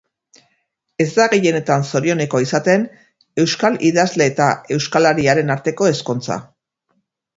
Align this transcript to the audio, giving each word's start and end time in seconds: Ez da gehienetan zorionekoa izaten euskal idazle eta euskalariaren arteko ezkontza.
Ez 1.03 1.13
da 1.17 1.25
gehienetan 1.33 1.85
zorionekoa 1.91 2.41
izaten 2.47 2.87
euskal 3.45 3.77
idazle 3.91 4.27
eta 4.33 4.49
euskalariaren 4.77 5.57
arteko 5.57 5.91
ezkontza. 5.95 6.41